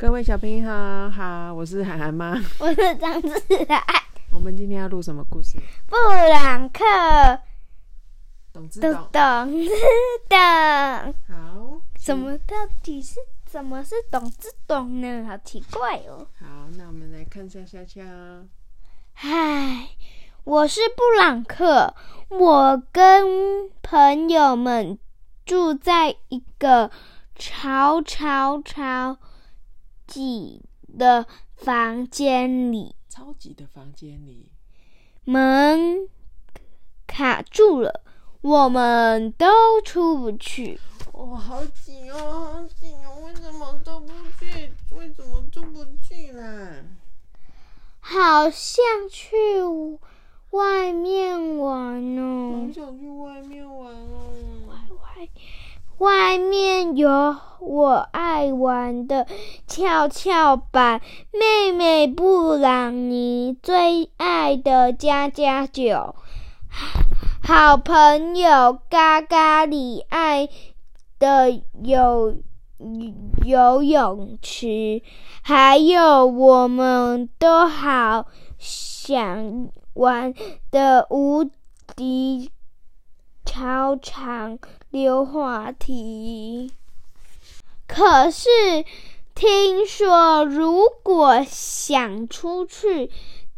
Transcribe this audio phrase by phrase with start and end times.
[0.00, 2.34] 各位小朋友好，好，我是涵涵妈。
[2.58, 3.30] 我是张志
[3.68, 3.84] 涵。
[4.32, 5.58] 我们今天要录什么故事？
[5.86, 5.94] 布
[6.32, 6.82] 朗克，
[8.50, 9.08] 懂懂知懂。
[9.12, 9.68] 懂知
[10.26, 11.14] 懂。
[11.28, 15.26] 好，什么到底是怎么是懂知懂呢？
[15.28, 16.26] 好奇怪哦。
[16.38, 16.46] 好，
[16.78, 18.02] 那我们来看一下下下。
[19.12, 19.86] 嗨，
[20.44, 21.94] 我是布朗克，
[22.30, 24.98] 我跟朋友们
[25.44, 26.90] 住在一个
[27.36, 29.18] 超超超
[30.10, 30.60] 挤
[30.98, 31.24] 的
[31.54, 34.50] 房间里，超级的房间里，
[35.22, 36.08] 门
[37.06, 38.02] 卡住了，
[38.40, 39.46] 我们都
[39.84, 40.80] 出不去。
[41.12, 42.16] 哦、好挤哦，
[42.52, 43.22] 好挤哦！
[43.24, 44.72] 为什么都不去？
[44.96, 46.72] 为什么出不去啦？
[48.00, 49.36] 好像去
[50.50, 54.32] 外面玩哦好哦，想去外面玩哦。
[54.68, 55.28] 外
[55.98, 57.08] 外面有
[57.60, 59.26] 我爱玩的
[59.66, 61.00] 跷跷板，
[61.32, 66.14] 妹妹布朗尼最爱的加加酒，
[67.42, 70.48] 好朋友嘎嘎里爱
[71.18, 72.36] 的游
[73.44, 75.02] 游泳池，
[75.42, 78.26] 还有我们都好
[78.58, 80.32] 想玩
[80.70, 81.44] 的无
[81.94, 82.50] 敌
[83.44, 84.58] 操场
[84.88, 86.72] 溜滑梯。
[87.92, 88.48] 可是
[89.34, 93.10] 听说，如果想出去，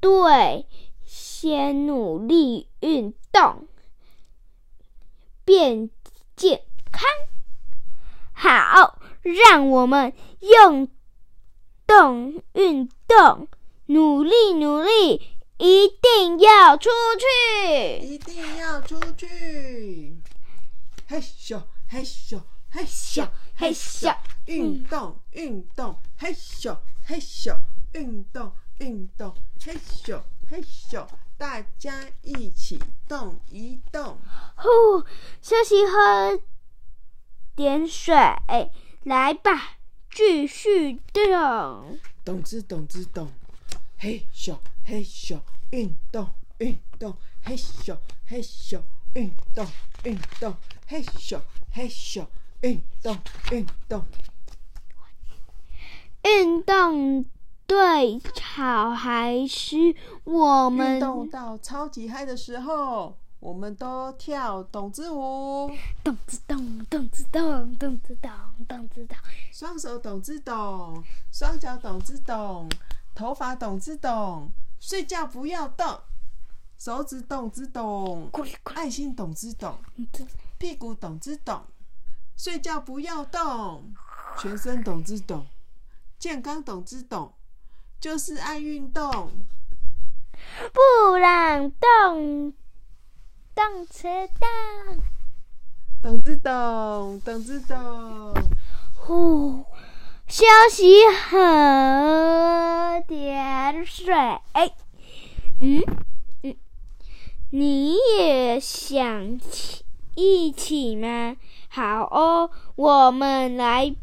[0.00, 0.66] 对，
[1.02, 3.66] 先努力运动，
[5.46, 5.88] 变
[6.36, 6.62] 健
[6.92, 7.08] 康。
[8.34, 10.88] 好，让我们用
[11.86, 13.48] 动运动，
[13.86, 15.22] 努力努力，
[15.56, 18.06] 一定要出去。
[18.06, 20.18] 一定要出去！
[21.08, 22.38] 嘿咻嘿咻
[22.70, 23.26] 嘿咻
[23.60, 27.58] 嘿咻，运动运动，嘿咻嘿咻，
[27.92, 31.04] 运动运动，嘿咻嘿咻，
[31.36, 31.92] 大家
[32.22, 34.16] 一起动一动。
[34.54, 35.04] 呼，
[35.42, 36.40] 休息喝
[37.56, 38.14] 点水，
[39.02, 39.78] 来吧，
[40.08, 41.98] 继续动。
[42.24, 43.32] 懂之懂之懂，
[43.98, 45.40] 嘿咻嘿咻，
[45.70, 48.80] 运动运动，嘿咻嘿咻，
[49.14, 49.66] 运动
[50.04, 50.54] 运动，
[50.86, 51.40] 嘿咻
[51.72, 52.24] 嘿咻，
[52.62, 53.16] 运动
[53.52, 54.04] 运动。
[56.24, 57.24] 运动
[57.66, 65.70] 对好还是我运们动到超级嗨的时候，我们都跳懂之舞，
[66.02, 68.30] 动之动，动之动，动之动，
[68.66, 69.16] 动之动。
[69.52, 72.68] 双手懂之懂，双脚懂之懂，
[73.14, 75.86] 头发懂之懂，睡觉不要动，
[76.78, 79.78] 手指懂之懂，滚滚爱心懂之懂，
[80.58, 81.62] 屁股懂之懂，
[82.38, 83.92] 睡觉不要动，
[84.38, 85.44] 全身懂之懂，
[86.20, 87.34] 健康懂之懂，
[88.00, 89.32] 就是爱运动。
[90.72, 92.52] 不让动，
[93.56, 95.02] 动车动。
[96.00, 98.32] 懂之懂，懂之懂。
[98.94, 99.64] 呼，
[100.28, 100.94] 休息
[101.28, 104.14] 喝点水。
[105.60, 105.82] 嗯
[106.44, 106.56] 嗯，
[107.50, 109.84] 你也想起
[110.18, 111.36] 一起吗？
[111.68, 113.94] 好哦，我们来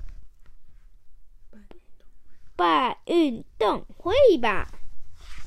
[2.56, 4.66] 办运动会吧。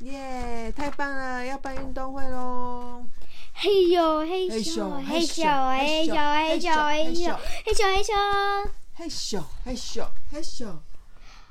[0.01, 1.43] 耶太棒了！
[1.47, 3.03] 要办运动会喽！
[3.55, 8.69] 嘿呦嘿咻嘿咻嘿咻嘿咻嘿咻嘿咻。
[8.95, 10.77] 嘿咻嘿咻嘿咻，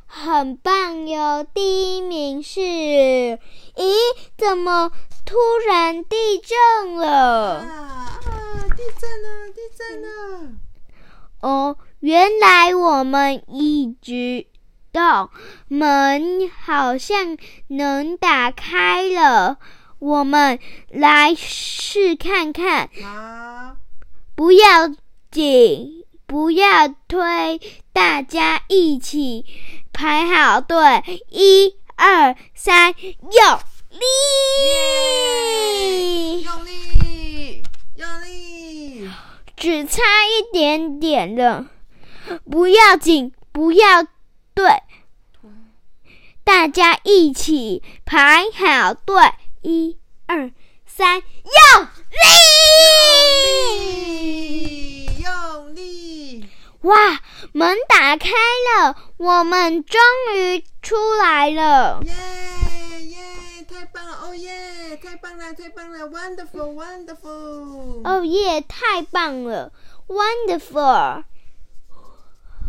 [0.08, 1.46] 很棒哟！
[1.54, 3.40] 第一名是，咦，
[4.38, 4.92] 怎么
[5.26, 5.36] 突
[5.68, 7.58] 然地震了？
[7.60, 8.66] 啊啊！
[8.76, 9.50] 地震了！
[9.54, 10.52] 地震了！
[11.42, 14.48] 哦，原来我们一直
[14.92, 15.30] 动，
[15.68, 17.38] 门好像
[17.68, 19.58] 能打开了，
[20.00, 20.58] 我们
[20.90, 22.90] 来试看看。
[23.04, 23.78] 啊，
[24.36, 24.88] 不要
[25.30, 27.60] 紧，不要推，
[27.94, 29.46] 大家一起
[29.98, 33.60] 排好队，一二三，用
[33.90, 34.04] 力！
[36.44, 37.64] 用力，
[37.96, 39.10] 用力！
[39.56, 41.66] 只差一点点了，
[42.48, 44.06] 不要紧，不要
[44.54, 44.84] 对，
[46.44, 49.16] 大家一起排好队，
[49.64, 49.98] 一
[50.28, 50.52] 二
[50.86, 52.20] 三，用力！
[55.08, 56.46] 力，用力！
[56.82, 57.20] 哇，
[57.58, 60.00] 门打开了，我们终
[60.36, 62.00] 于出来了。
[62.04, 62.14] 耶
[63.02, 63.18] 耶！
[63.68, 64.28] 太棒了！
[64.28, 64.96] 哦耶！
[64.98, 65.52] 太棒了！
[65.56, 66.76] 太棒了！Wonderful!
[66.76, 68.08] Wonderful!
[68.08, 69.72] 哦耶，太棒了
[70.06, 71.24] ，wonderful！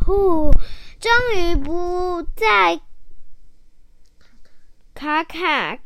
[0.06, 0.50] 呼，
[0.98, 2.80] 终于不再
[4.94, 5.80] 卡卡，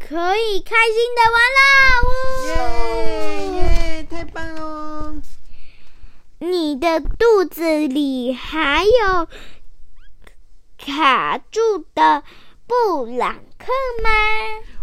[0.00, 1.36] 可以开心的玩
[2.46, 2.64] 耶啦！
[3.52, 5.20] 耶，太棒喽！
[6.44, 9.26] 你的肚子里还有
[10.76, 12.22] 卡住的
[12.66, 14.10] 布朗克吗？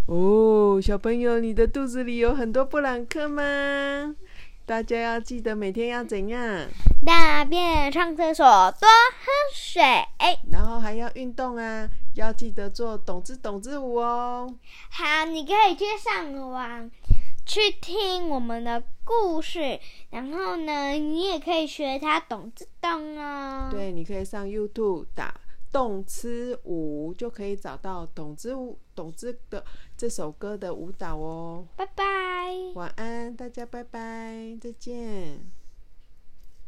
[0.07, 4.15] 哦，小朋友，你的肚子里有很多布朗克吗？
[4.65, 6.67] 大家要记得每天要怎样？
[7.05, 9.83] 大便、上厕所，多喝水。
[10.51, 14.51] 然后还要运动啊，要记得做懂字懂字舞哦。
[14.89, 16.89] 好，你可以去上网
[17.51, 19.77] 去听我们的故事，
[20.09, 23.67] 然后呢，你也可以学他懂之懂哦。
[23.69, 25.37] 对，你可以上 YouTube 打
[25.69, 29.65] “动之舞”，就可以找到懂之舞、懂之的
[29.97, 31.67] 这首歌的舞蹈哦。
[31.75, 32.05] 拜拜。
[32.73, 35.60] 晚安，大家拜拜，再见。